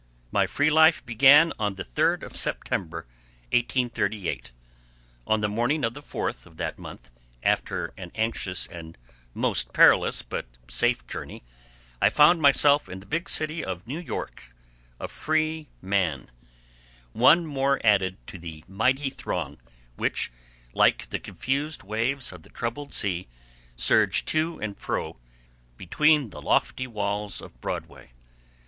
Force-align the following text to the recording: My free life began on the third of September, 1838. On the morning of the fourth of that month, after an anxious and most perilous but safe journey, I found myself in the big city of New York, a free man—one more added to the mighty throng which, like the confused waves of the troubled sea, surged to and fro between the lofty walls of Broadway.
My 0.31 0.47
free 0.47 0.71
life 0.71 1.05
began 1.05 1.53
on 1.59 1.75
the 1.75 1.83
third 1.83 2.23
of 2.23 2.35
September, 2.35 3.05
1838. 3.51 4.51
On 5.27 5.41
the 5.41 5.47
morning 5.47 5.83
of 5.85 5.93
the 5.93 6.01
fourth 6.01 6.47
of 6.47 6.57
that 6.57 6.79
month, 6.79 7.11
after 7.43 7.93
an 7.97 8.11
anxious 8.15 8.65
and 8.65 8.97
most 9.35 9.73
perilous 9.73 10.23
but 10.23 10.47
safe 10.67 11.05
journey, 11.05 11.43
I 12.01 12.09
found 12.09 12.41
myself 12.41 12.89
in 12.89 12.99
the 12.99 13.05
big 13.05 13.29
city 13.29 13.63
of 13.63 13.85
New 13.85 13.99
York, 13.99 14.55
a 14.99 15.07
free 15.07 15.69
man—one 15.83 17.45
more 17.45 17.79
added 17.83 18.17
to 18.25 18.39
the 18.39 18.63
mighty 18.67 19.11
throng 19.11 19.59
which, 19.97 20.31
like 20.73 21.11
the 21.11 21.19
confused 21.19 21.83
waves 21.83 22.31
of 22.33 22.41
the 22.41 22.49
troubled 22.49 22.91
sea, 22.91 23.27
surged 23.75 24.27
to 24.29 24.59
and 24.59 24.79
fro 24.79 25.17
between 25.77 26.31
the 26.31 26.41
lofty 26.41 26.87
walls 26.87 27.39
of 27.39 27.61
Broadway. 27.61 28.13